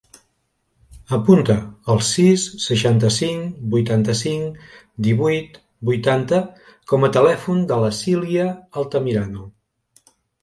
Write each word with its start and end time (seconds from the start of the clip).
Apunta 1.17 1.55
el 1.93 1.99
sis, 2.07 2.45
seixanta-cinc, 2.63 3.59
vuitanta-cinc, 3.75 4.63
divuit, 5.07 5.59
vuitanta 5.91 6.39
com 6.93 7.07
a 7.09 7.13
telèfon 7.19 7.59
de 7.73 7.79
la 7.85 7.91
Silya 7.99 8.47
Altamirano. 8.83 9.45